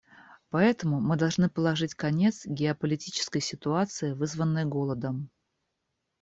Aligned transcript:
Поэтому 0.49 0.99
мы 0.99 1.15
должны 1.15 1.47
положить 1.47 1.93
конец 1.93 2.47
геополитической 2.47 3.39
ситуации, 3.39 4.13
вызванной 4.13 4.65
голодом. 4.65 5.29